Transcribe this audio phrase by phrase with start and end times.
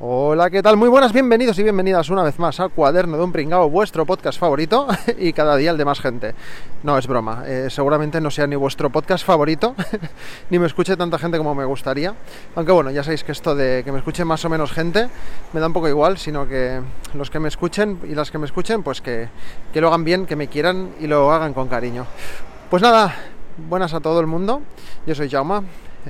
[0.00, 0.78] Hola, ¿qué tal?
[0.78, 4.40] Muy buenas, bienvenidos y bienvenidas una vez más al Cuaderno de un Pringao, vuestro podcast
[4.40, 4.88] favorito
[5.18, 6.34] y cada día el de más gente.
[6.82, 9.74] No, es broma, eh, seguramente no sea ni vuestro podcast favorito,
[10.50, 12.14] ni me escuche tanta gente como me gustaría.
[12.56, 15.10] Aunque bueno, ya sabéis que esto de que me escuche más o menos gente
[15.52, 16.80] me da un poco igual, sino que
[17.12, 19.28] los que me escuchen y las que me escuchen, pues que,
[19.74, 22.06] que lo hagan bien, que me quieran y lo hagan con cariño.
[22.70, 23.14] Pues nada,
[23.68, 24.62] buenas a todo el mundo,
[25.06, 25.62] yo soy Jauma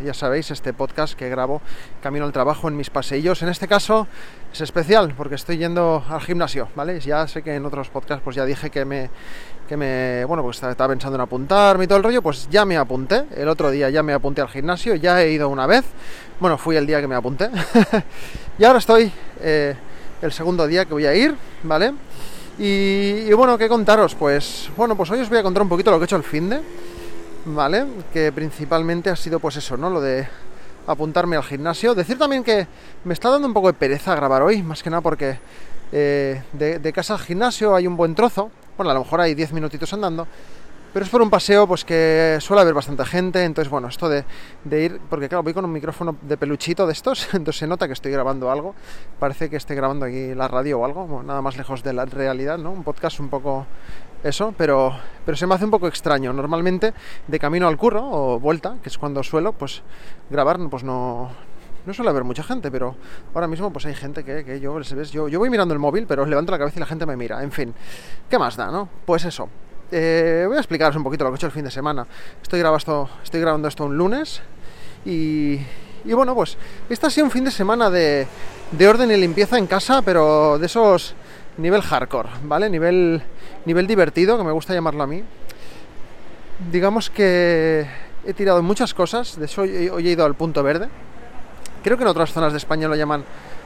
[0.04, 1.60] ya sabéis, este podcast que grabo
[2.02, 3.42] camino al trabajo en mis paseillos.
[3.42, 4.06] En este caso
[4.52, 6.98] es especial porque estoy yendo al gimnasio, ¿vale?
[7.00, 9.10] Ya sé que en otros podcasts pues ya dije que me,
[9.68, 12.76] que me, bueno, pues estaba pensando en apuntarme y todo el rollo, pues ya me
[12.76, 13.24] apunté.
[13.36, 15.84] El otro día ya me apunté al gimnasio, ya he ido una vez.
[16.40, 17.50] Bueno, fui el día que me apunté.
[18.58, 19.74] y ahora estoy eh,
[20.22, 21.92] el segundo día que voy a ir, ¿vale?
[22.58, 24.14] Y, bueno, ¿qué contaros?
[24.14, 26.22] Pues bueno, pues hoy os voy a contar un poquito lo que he hecho el
[26.22, 26.60] fin de
[27.44, 27.86] ¿vale?
[28.12, 29.90] Que principalmente ha sido pues eso, ¿no?
[29.90, 30.26] Lo de
[30.86, 31.94] apuntarme al gimnasio.
[31.94, 32.66] Decir también que
[33.04, 35.38] me está dando un poco de pereza grabar hoy, más que nada porque
[35.92, 38.50] eh, de, casa al gimnasio hay un buen trozo.
[38.76, 40.26] Bueno, a lo mejor hay 10 minutitos andando.
[40.92, 44.24] Pero es por un paseo pues que suele haber bastante gente, entonces bueno, esto de,
[44.70, 47.94] ir, porque claro, voy con un micrófono de peluchito de estos, entonces se nota que
[47.94, 48.74] estoy grabando algo,
[49.18, 52.58] parece que estoy grabando aquí la radio o algo, nada más lejos de la realidad,
[52.58, 52.72] ¿no?
[52.72, 53.66] Un podcast un poco
[54.22, 56.32] eso, pero, pero se me hace un poco extraño.
[56.32, 56.92] Normalmente
[57.26, 59.82] de camino al curro o vuelta, que es cuando suelo, pues
[60.30, 61.30] grabar, pues no,
[61.86, 62.94] no suele haber mucha gente, pero
[63.34, 66.26] ahora mismo pues hay gente que, que yo, yo, yo voy mirando el móvil, pero
[66.26, 67.42] levanto la cabeza y la gente me mira.
[67.42, 67.74] En fin,
[68.28, 68.88] ¿qué más da, no?
[69.06, 69.48] Pues eso.
[69.94, 72.06] Eh, voy a explicaros un poquito lo que he hecho el fin de semana.
[72.40, 74.40] Estoy grabando, estoy grabando esto un lunes
[75.04, 75.60] y,
[76.06, 76.56] y bueno, pues
[76.88, 78.26] este ha sido un fin de semana de,
[78.70, 81.14] de orden y limpieza en casa, pero de esos
[81.58, 82.70] nivel hardcore, ¿vale?
[82.70, 83.22] Nivel,
[83.66, 85.22] nivel divertido, que me gusta llamarlo a mí.
[86.70, 87.86] Digamos que
[88.24, 90.88] he tirado muchas cosas, de hecho hoy he ido al punto verde.
[91.84, 93.24] Creo que en otras zonas de España lo llaman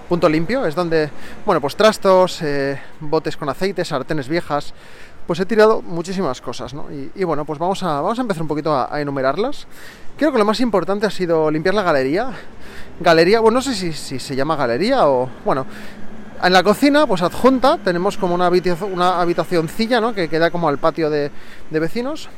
[0.09, 1.09] punto limpio, es donde,
[1.45, 4.75] bueno, pues trastos, eh, botes con aceite, sartenes viejas,
[5.26, 6.87] pues he tirado muchísimas cosas, ¿no?
[7.14, 9.66] Y, bueno, pues vamos a, vamos a empezar un poquito a, enumerarlas.
[10.16, 12.31] Creo que lo más importante ha sido limpiar la galería.
[13.00, 15.66] Galería, bueno, no sé si, si se llama galería o, bueno,
[16.42, 20.14] en la cocina, pues adjunta, tenemos como una, habitación, una habitacioncilla, ¿no?
[20.14, 21.31] Que queda como al patio de,
[21.70, 22.28] vecinos,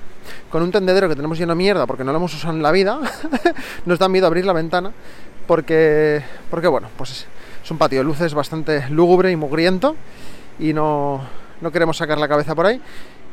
[0.50, 2.70] con un tendedero que tenemos lleno de mierda porque no lo hemos usado en la
[2.70, 3.00] vida.
[3.86, 4.92] Nos da miedo abrir la ventana
[5.46, 7.26] porque, porque bueno, pues
[7.64, 9.96] es, un patio de luces bastante lúgubre y mugriento
[10.58, 11.20] y no,
[11.60, 12.80] no queremos sacar la cabeza por ahí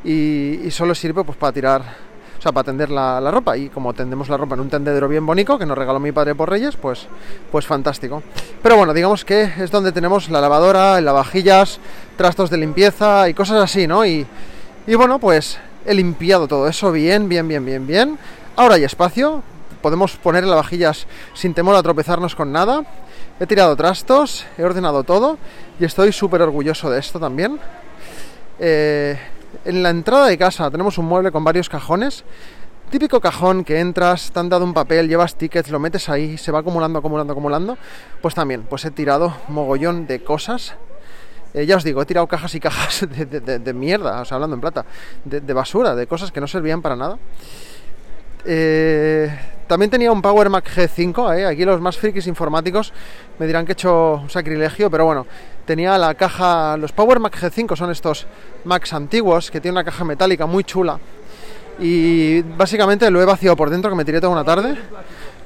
[0.04, 2.06] y, solo sirve pues para tirar
[2.52, 3.58] para tender la, ropa.
[3.58, 6.36] Y como tendemos la ropa en un tendedero bien bonito que nos regaló mi padre
[6.36, 7.08] por Reyes, pues,
[7.52, 8.22] pues fantástico.
[8.62, 11.80] Pero bueno, digamos que es donde tenemos la lavadora, el lavavajillas,
[12.18, 14.06] trastos de limpieza y cosas así, ¿no?
[14.06, 14.26] Y,
[14.86, 18.20] y bueno, pues he limpiado todo eso bien, bien, bien, bien, bien.
[18.56, 19.42] Ahora hay espacio,
[19.82, 22.84] podemos poner lavavajillas sin temor a tropezarnos con nada.
[23.40, 25.38] He tirado trastos, he ordenado todo
[25.80, 27.60] y estoy súper orgulloso de esto también.
[28.60, 29.18] Eh,
[29.66, 32.24] en la entrada de casa tenemos un mueble con varios cajones.
[32.90, 36.52] Típico cajón que entras, te han dado un papel, llevas tickets, lo metes ahí, se
[36.52, 37.78] va acumulando, acumulando, acumulando.
[38.22, 40.76] Pues también, pues he tirado mogollón de cosas.
[41.54, 44.62] Eh, ya os digo, he tirado cajas y cajas de, mierda, o sea, hablando en
[44.62, 44.86] plata,
[45.24, 47.18] de, basura, de cosas que no servían para nada.
[48.46, 49.36] Eh,
[49.68, 51.46] también tenía un Power Mac G5, ¿eh?
[51.46, 52.94] aquí los más frikis informáticos
[53.40, 55.26] me dirán que he hecho un sacrilegio, pero bueno,
[55.66, 58.28] tenía la caja, los Power Mac G5 son estos
[58.64, 61.00] Macs antiguos que tienen una caja metálica muy chula
[61.80, 64.76] y básicamente lo he vaciado por dentro, que me tiré toda una tarde,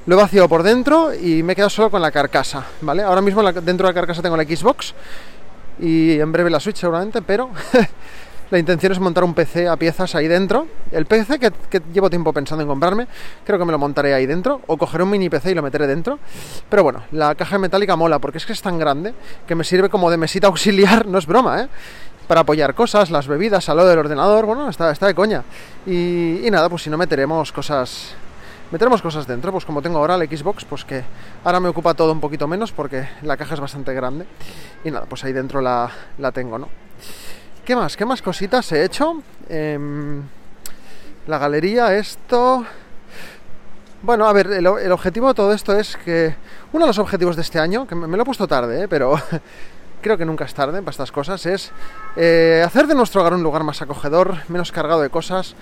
[0.06, 3.02] lo he vaciado por dentro y me he quedado solo con la carcasa, ¿vale?
[3.02, 4.94] Ahora mismo dentro de la carcasa tengo la Xbox
[5.80, 7.50] y en breve la Switch seguramente, pero
[8.50, 10.66] La intención es montar un PC a piezas ahí dentro.
[10.90, 11.52] El PC que,
[11.92, 13.06] llevo tiempo pensando en comprarme,
[13.44, 14.60] creo que me lo montaré ahí dentro.
[14.66, 16.18] O cogeré un mini PC y lo meteré dentro.
[16.68, 19.14] Pero bueno, la caja metálica mola porque es que es tan grande
[19.46, 21.68] que me sirve como de mesita auxiliar, no es broma, ¿eh?
[22.26, 25.44] Para apoyar cosas, las bebidas, al lado del ordenador, bueno, está, de coña.
[25.86, 28.14] Y, y nada, pues si no meteremos cosas
[28.70, 31.02] meteremos cosas dentro, pues como tengo ahora el Xbox, pues que
[31.42, 34.26] ahora me ocupa todo un poquito menos porque la caja es bastante grande.
[34.84, 36.68] Y nada, pues ahí dentro la, la tengo, ¿no?
[37.64, 37.96] ¿Qué más?
[37.96, 39.22] ¿Qué más cositas he hecho?
[39.48, 40.22] Em,
[41.26, 42.64] la galería, esto...
[44.02, 46.34] Bueno, a ver, el, objetivo de todo esto es que...
[46.72, 48.88] Uno de los objetivos de este año, que me, lo he puesto tarde, ¿eh?
[48.88, 49.14] pero
[50.00, 51.70] creo que nunca es tarde para estas cosas, es
[52.16, 55.54] eh, hacer de nuestro hogar un lugar más acogedor, menos cargado de cosas,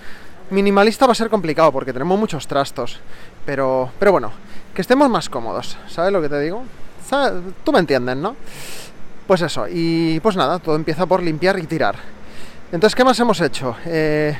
[0.51, 2.99] Minimalista va a ser complicado porque tenemos muchos trastos.
[3.45, 4.31] Pero, pero bueno,
[4.73, 5.77] que estemos más cómodos.
[5.87, 6.63] ¿Sabes lo que te digo?
[7.63, 8.35] Tú me entiendes, ¿no?
[9.29, 11.93] Pues eso, y pues nada, todo empieza por limpiar y tirar.
[12.71, 13.75] Entonces, ¿qué más hemos hecho?
[13.85, 14.35] Eh,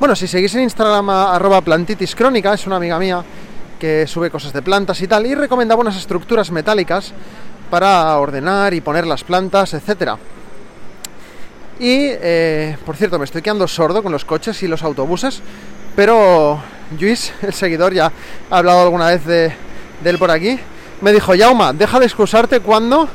[0.00, 3.22] bueno, si seguís en Instagram arroba plantitis crónica, es una amiga mía
[3.78, 7.12] que sube cosas de plantas y tal, y recomendaba unas estructuras metálicas
[7.70, 10.18] para ordenar y poner las plantas, etcétera.
[11.78, 15.40] Y, eh, por cierto, me estoy quedando sordo con los coches y los autobuses,
[15.94, 16.60] pero
[17.00, 18.10] Luis, el seguidor, ya
[18.50, 19.52] ha hablado alguna vez de,
[20.02, 20.58] de él por aquí,
[21.00, 23.08] me dijo, Yauma, deja de excusarte cuando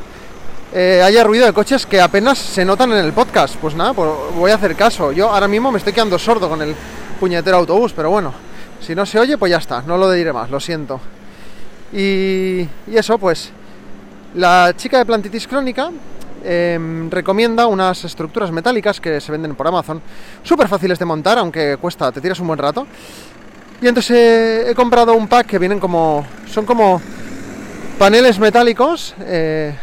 [0.73, 3.55] eh, haya ruido de coches que apenas se notan en el podcast.
[3.57, 5.11] Pues nada, voy a hacer caso.
[5.11, 6.73] Yo ahora mismo me estoy quedando sordo con el
[7.19, 8.33] puñetero autobús, pero bueno,
[8.79, 11.01] si no se oye, pues ya está, no lo diré más, lo siento.
[11.91, 13.51] Y, eso, pues,
[14.35, 15.91] la chica de Plantitis Crónica
[16.43, 20.01] em, recomienda unas estructuras metálicas que se venden por Amazon,
[20.41, 22.87] súper fáciles de montar, aunque cuesta, te tiras un buen rato.
[23.81, 27.01] Y entonces he comprado un pack que vienen como, son como
[27.99, 29.13] paneles metálicos.
[29.19, 29.75] Eh,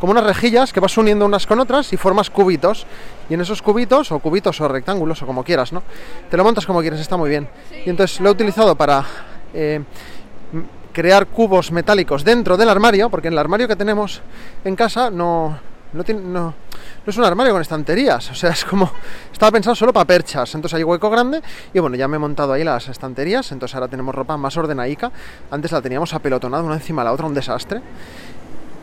[0.00, 2.86] como unas rejillas que vas uniendo unas con otras y formas cubitos.
[3.28, 5.82] Y en esos cubitos, o cubitos o rectángulos, o como quieras, ¿no?
[6.30, 7.48] Te lo montas como quieras, está muy bien.
[7.84, 9.04] Y entonces lo he utilizado para
[9.52, 9.82] eh,
[10.96, 14.22] crear cubos metálicos dentro del armario, porque en el armario que tenemos
[14.64, 15.58] en casa no,
[15.92, 16.54] no, tiene, no, no,
[17.06, 18.90] es un armario con estanterías, o sea, es como,
[19.30, 21.42] estaba pensado solo para perchas, entonces hay hueco grande
[21.74, 25.12] y bueno, ya me he montado ahí las estanterías, entonces ahora tenemos ropa más ordenaica,
[25.50, 27.82] antes la teníamos apelotonada una encima de la otra, un desastre,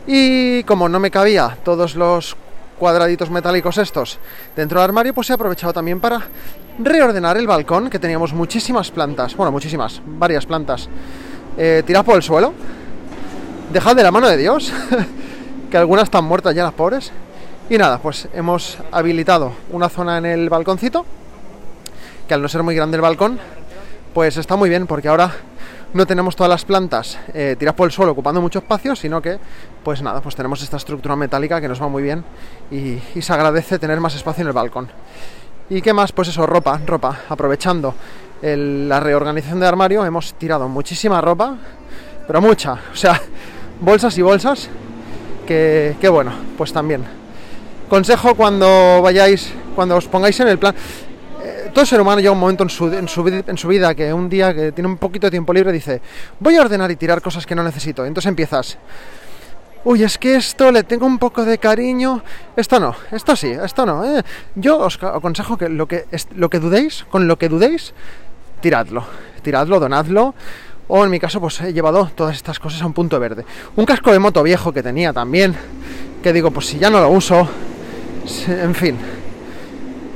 [0.08, 2.36] y como no me cabía todos los
[2.78, 4.20] cuadraditos metálicos estos
[4.56, 6.22] dentro del armario, pues he aprovechado también para
[6.80, 10.90] reordenar el balcón, que teníamos muchísimas plantas, bueno, muchísimas, varias plantas,
[11.58, 12.54] eh, por el suelo.
[13.72, 14.72] Dejad de la mano de Dios,
[15.72, 17.12] que algunas están muertas ya las pobres.
[17.70, 21.06] Y nada, pues hemos habilitado una zona en el balconcito,
[22.28, 23.40] que al no ser muy grande el balcón,
[24.14, 25.32] pues está muy bien, porque ahora
[25.94, 29.38] no tenemos todas las plantas eh, tiradas por el suelo ocupando mucho espacio, sino que,
[29.84, 32.24] pues nada, pues tenemos esta estructura metálica que nos va muy bien
[32.72, 34.90] y, se agradece tener más espacio en el balcón.
[35.70, 36.12] ¿Y qué más?
[36.12, 37.22] Pues eso, ropa, ropa.
[37.30, 37.96] Aprovechando
[38.42, 41.56] la reorganización de armario, hemos tirado muchísima ropa,
[42.28, 43.22] pero mucha, o sea,
[43.80, 44.70] bolsas y bolsas,
[45.48, 47.04] que, que bueno, pues también.
[47.90, 50.76] Consejo cuando vayáis, cuando os pongáis en el plan,
[51.74, 54.98] todo ser humano llega un momento en su, vida que un día que tiene un
[54.98, 56.02] poquito de tiempo libre dice,
[56.40, 58.06] voy a ordenar y tirar cosas que no necesito.
[58.06, 58.78] Entonces empiezas,
[59.84, 62.24] uy, es que esto le tengo un poco de cariño,
[62.56, 64.06] esto no, esto sí, esto no.
[64.06, 64.24] ¿eh?
[64.56, 66.06] Yo os aconsejo que lo, que
[66.36, 67.94] lo que dudéis, con lo que dudéis,
[68.62, 69.04] tiradlo,
[69.42, 70.36] tiradlo, donadlo.
[70.90, 73.46] O en mi caso, pues he llevado todas estas cosas a un punto verde.
[73.78, 75.56] Un casco de moto viejo que tenía también,
[76.22, 77.48] que digo, pues si ya no lo uso,
[78.48, 78.98] en fin,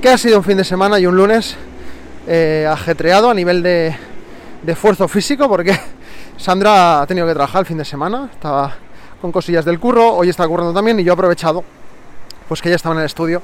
[0.07, 1.57] que ha sido un fin de semana y un lunes
[2.27, 3.94] eh, ajetreado a nivel de,
[4.65, 5.77] esfuerzo físico porque
[6.38, 8.74] Sandra ha tenido que trabajar el fin de semana, estaba
[9.19, 11.62] con cosillas del curro, hoy está currando también y yo he aprovechado
[12.48, 13.42] pues que ella estaba en el estudio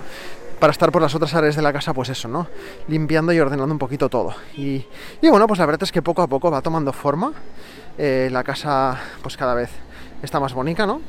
[0.57, 2.48] para estar por las otras áreas de la casa, pues eso, ¿no?
[2.88, 4.33] Limpiando y ordenando un poquito todo.
[4.56, 4.86] Y,
[5.21, 7.33] bueno, pues la verdad es que poco a poco va tomando forma.
[7.98, 9.69] Eh, la casa pues cada vez
[10.21, 11.01] está más bonita, ¿no?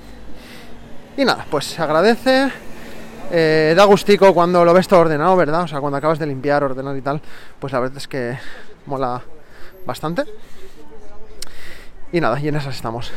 [1.16, 2.50] Y nada, pues se agradece,
[3.30, 5.62] eh, da gustico cuando lo ves todo ordenado, ¿verdad?
[5.62, 7.20] O sea, cuando acabas de limpiar, ordenar y tal,
[7.58, 8.38] pues la verdad es que
[8.86, 9.22] mola
[9.86, 10.24] bastante.
[12.12, 13.12] Y nada, y en esas estamos.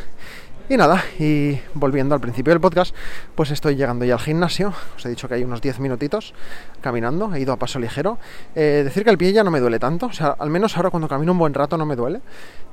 [0.69, 2.93] Y nada, y volviendo al principio del podcast,
[3.35, 4.73] pues estoy llegando ya al gimnasio.
[4.97, 6.33] Os he dicho que hay unos 10 minutitos
[6.81, 8.17] caminando, he ido a paso ligero.
[8.53, 10.89] Eh, decir que el pie ya no me duele tanto, o sea, al menos ahora
[10.89, 12.19] cuando camino un buen rato no me duele.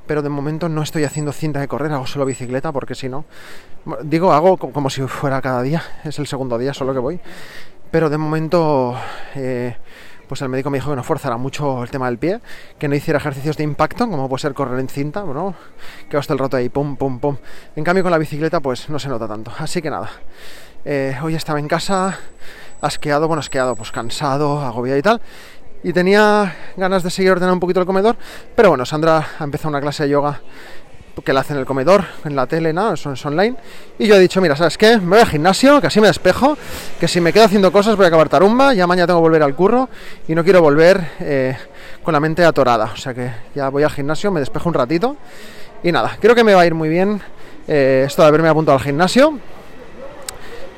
[0.07, 3.23] Pero de momento no estoy haciendo cinta de correr, hago solo bicicleta porque si no,
[4.03, 7.21] digo, hago como si fuera cada día, es el segundo día solo que voy.
[7.91, 8.95] Pero de momento...
[9.35, 9.77] Eh,
[10.27, 12.39] pues el médico me dijo que no forzara mucho el tema del pie,
[12.77, 15.55] que no hiciera ejercicios de impacto, como puede ser correr en cinta, ¿no?
[16.09, 17.37] Que hasta el rato ahí, pum, pum, pum.
[17.75, 19.51] En cambio con la bicicleta pues no se nota tanto.
[19.57, 20.09] Así que nada,
[20.83, 22.19] eh, hoy estaba en casa,
[22.81, 25.21] asqueado, bueno, asqueado, pues cansado, agobiado y tal.
[25.83, 28.17] Y tenía ganas de seguir ordenando un poquito el comedor,
[28.55, 30.41] pero bueno, Sandra ha empezado una clase de yoga
[31.23, 33.55] que la hace en el comedor, en la tele, nada, eso es online.
[33.97, 34.97] Y yo he dicho, mira, ¿sabes qué?
[34.97, 36.57] Me voy al gimnasio, que así me despejo,
[36.99, 39.43] que si me quedo haciendo cosas voy a acabar tarumba, ya mañana tengo que volver
[39.43, 39.89] al curro
[40.27, 41.57] y no quiero volver eh,
[42.03, 42.91] con la mente atorada.
[42.93, 45.15] O sea que ya voy al gimnasio, me despejo un ratito.
[45.83, 47.21] Y nada, creo que me va a ir muy bien
[47.67, 49.39] eh, esto de haberme apuntado al gimnasio.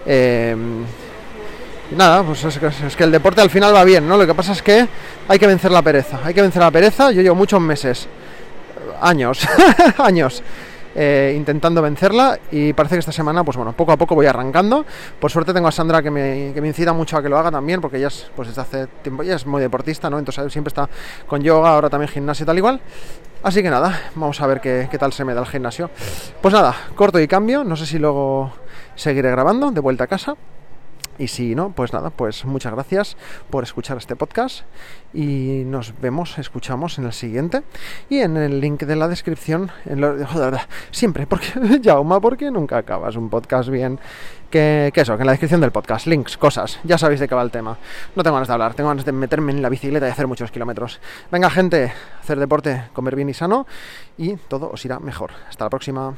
[0.06, 0.56] Eh,
[1.96, 4.18] nada, pues es que, es que, el deporte al final va bien, ¿no?
[4.18, 4.88] Lo que pasa es que
[5.28, 6.20] hay que vencer la pereza.
[6.24, 7.12] Hay que vencer la pereza.
[7.12, 8.08] Yo llevo muchos meses
[9.02, 9.48] años,
[9.98, 10.44] años,
[10.96, 14.86] eh, intentando vencerla y parece que esta semana, pues bueno, poco a poco voy arrancando.
[15.20, 17.52] Por suerte tengo a Sandra que me, que me incita mucho a que lo haga
[17.52, 20.18] también, porque ella es, pues desde hace tiempo, ella es muy deportista, ¿no?
[20.18, 20.90] Entonces siempre está
[21.28, 22.82] con yoga, ahora también gimnasio y tal igual.
[23.44, 25.92] Así que nada, vamos a ver qué, qué tal se me da el gimnasio.
[26.42, 28.52] Pues nada, corto y cambio, no sé si luego
[28.96, 30.36] seguiré grabando de vuelta a casa.
[31.20, 33.18] Y si no, pues nada, pues muchas gracias
[33.50, 34.62] por escuchar este podcast
[35.14, 37.64] y nos vemos, escuchamos en el siguiente
[38.10, 40.16] y en el link de la descripción, en lo,
[40.92, 41.48] siempre, porque
[41.84, 44.00] Jauma, porque nunca acabas un podcast bien,
[44.52, 47.36] que, que, eso, que en la descripción del podcast, links, cosas, ya sabéis de qué
[47.36, 47.78] va el tema.
[48.16, 50.52] No tengo ganas de hablar, tengo ganas de meterme en la bicicleta y hacer muchos
[50.52, 51.00] kilómetros.
[51.32, 53.66] Venga gente, hacer deporte, comer bien y sano
[54.18, 55.32] y todo os irá mejor.
[55.50, 56.16] Hasta la próxima.